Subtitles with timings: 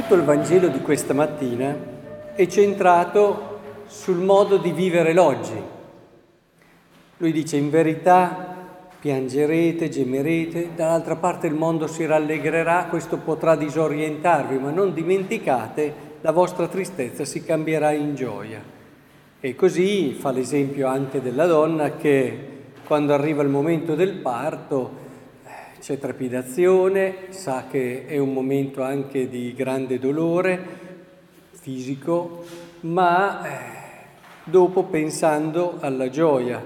[0.00, 1.76] tutto il Vangelo di questa mattina
[2.32, 3.58] è centrato
[3.88, 5.60] sul modo di vivere l'oggi.
[7.16, 8.54] Lui dice in verità
[9.00, 16.30] piangerete, gemerete, dall'altra parte il mondo si rallegrerà, questo potrà disorientarvi, ma non dimenticate, la
[16.30, 18.62] vostra tristezza si cambierà in gioia.
[19.40, 22.38] E così fa l'esempio anche della donna che
[22.86, 25.06] quando arriva il momento del parto
[25.80, 30.86] c'è trepidazione, sa che è un momento anche di grande dolore
[31.52, 32.44] fisico,
[32.80, 33.50] ma eh,
[34.44, 36.62] dopo pensando alla gioia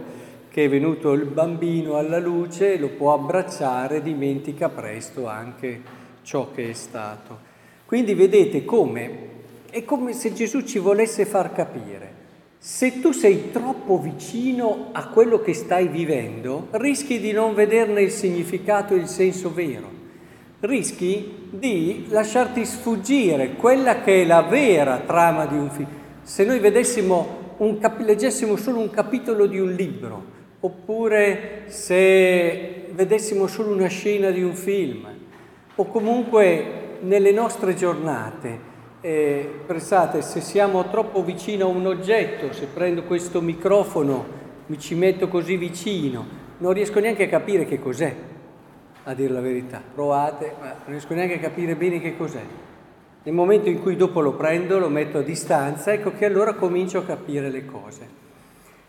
[0.48, 5.80] che è venuto il bambino alla luce, lo può abbracciare, dimentica presto anche
[6.22, 7.50] ciò che è stato.
[7.86, 9.30] Quindi vedete come
[9.70, 12.22] è come se Gesù ci volesse far capire
[12.64, 18.12] se tu sei troppo vicino a quello che stai vivendo, rischi di non vederne il
[18.12, 19.91] significato e il senso vero.
[20.60, 25.88] Rischi di lasciarti sfuggire quella che è la vera trama di un film.
[26.22, 26.60] Se noi
[27.56, 30.24] un cap- leggessimo solo un capitolo di un libro,
[30.60, 35.08] oppure se vedessimo solo una scena di un film,
[35.74, 38.70] o comunque nelle nostre giornate,
[39.03, 44.94] eh, pensate, se siamo troppo vicino a un oggetto, se prendo questo microfono, mi ci
[44.94, 46.25] metto così vicino,
[46.59, 48.14] non riesco neanche a capire che cos'è,
[49.03, 49.83] a dire la verità.
[49.92, 52.42] Provate, ma non riesco neanche a capire bene che cos'è.
[53.25, 56.98] Nel momento in cui dopo lo prendo, lo metto a distanza, ecco che allora comincio
[56.98, 58.20] a capire le cose.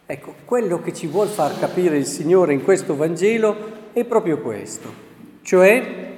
[0.05, 3.55] Ecco, quello che ci vuol far capire il Signore in questo Vangelo
[3.94, 4.94] è proprio questo,
[5.42, 6.11] cioè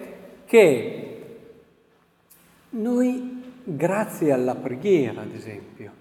[0.46, 1.18] che
[2.72, 3.35] noi
[3.66, 5.92] grazie alla preghiera, ad esempio,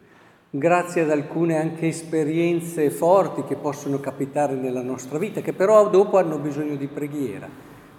[0.51, 6.19] grazie ad alcune anche esperienze forti che possono capitare nella nostra vita, che però dopo
[6.19, 7.49] hanno bisogno di preghiera,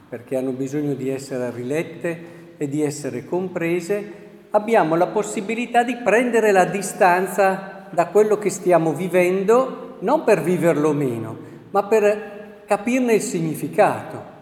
[0.08, 6.52] perché hanno bisogno di essere rilette e di essere comprese, abbiamo la possibilità di prendere
[6.52, 11.36] la distanza da quello che stiamo vivendo, non per viverlo meno,
[11.72, 14.34] ma per capirne il significato.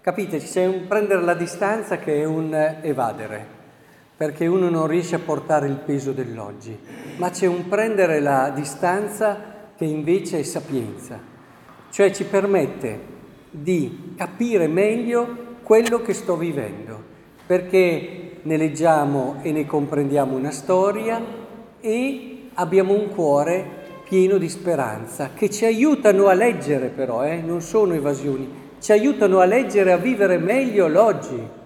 [0.00, 0.38] Capite?
[0.38, 3.60] C'è un prendere la distanza che è un evadere
[4.16, 6.78] perché uno non riesce a portare il peso dell'oggi,
[7.16, 11.18] ma c'è un prendere la distanza che invece è sapienza,
[11.90, 13.10] cioè ci permette
[13.50, 17.02] di capire meglio quello che sto vivendo,
[17.46, 21.20] perché ne leggiamo e ne comprendiamo una storia
[21.80, 27.40] e abbiamo un cuore pieno di speranza, che ci aiutano a leggere però, eh?
[27.40, 28.48] non sono evasioni,
[28.78, 31.60] ci aiutano a leggere, a vivere meglio l'oggi.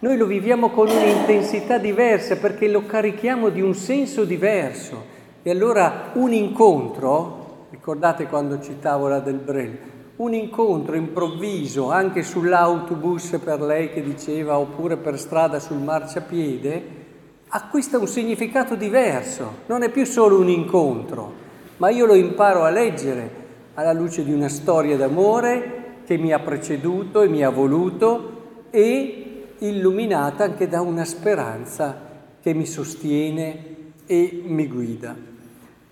[0.00, 5.16] Noi lo viviamo con un'intensità diversa perché lo carichiamo di un senso diverso.
[5.42, 9.76] E allora un incontro, ricordate quando citavo la del Brel,
[10.16, 16.82] un incontro improvviso anche sull'autobus per lei che diceva oppure per strada sul marciapiede,
[17.48, 21.32] acquista un significato diverso, non è più solo un incontro,
[21.78, 26.38] ma io lo imparo a leggere alla luce di una storia d'amore che mi ha
[26.38, 28.36] preceduto e mi ha voluto
[28.70, 29.27] e
[29.58, 31.96] illuminata anche da una speranza
[32.40, 33.76] che mi sostiene
[34.06, 35.14] e mi guida.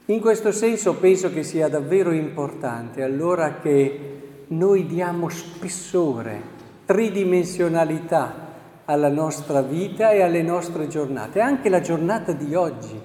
[0.06, 6.41] In questo senso penso che sia davvero importante allora che noi diamo spessore,
[6.84, 8.44] tridimensionalità
[8.84, 12.98] alla nostra vita e alle nostre giornate, anche la giornata di oggi.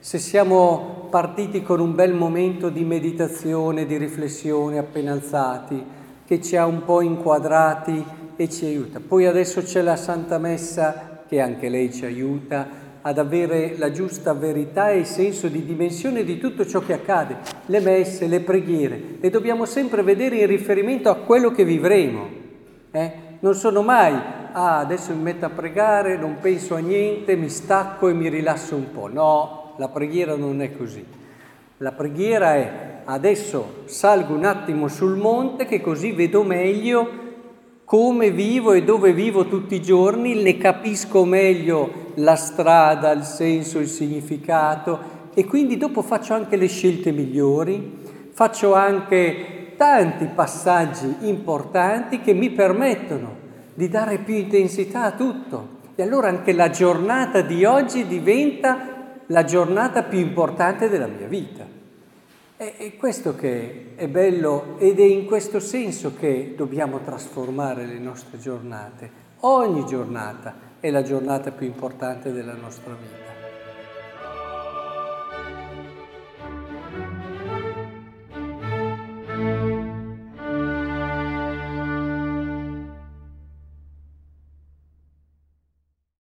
[0.00, 5.82] Se siamo partiti con un bel momento di meditazione, di riflessione appena alzati,
[6.26, 8.04] che ci ha un po' inquadrati
[8.40, 9.00] e ci aiuta.
[9.00, 14.32] Poi adesso c'è la Santa Messa che anche lei ci aiuta ad avere la giusta
[14.32, 19.30] verità e senso di dimensione di tutto ciò che accade, le messe, le preghiere, le
[19.30, 22.28] dobbiamo sempre vedere in riferimento a quello che vivremo.
[22.92, 23.12] Eh?
[23.40, 24.14] Non sono mai,
[24.52, 28.76] ah adesso mi metto a pregare, non penso a niente, mi stacco e mi rilasso
[28.76, 29.08] un po'.
[29.08, 31.04] No, la preghiera non è così.
[31.78, 37.26] La preghiera è adesso salgo un attimo sul monte che così vedo meglio
[37.88, 43.78] come vivo e dove vivo tutti i giorni, ne capisco meglio la strada, il senso,
[43.78, 52.20] il significato e quindi dopo faccio anche le scelte migliori, faccio anche tanti passaggi importanti
[52.20, 53.36] che mi permettono
[53.72, 55.76] di dare più intensità a tutto.
[55.94, 61.77] E allora anche la giornata di oggi diventa la giornata più importante della mia vita.
[62.58, 68.40] È questo che è bello ed è in questo senso che dobbiamo trasformare le nostre
[68.40, 69.08] giornate.
[69.42, 73.27] Ogni giornata è la giornata più importante della nostra vita.